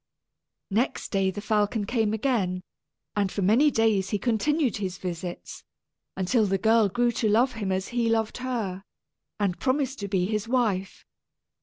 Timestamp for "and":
3.15-3.31, 9.39-9.59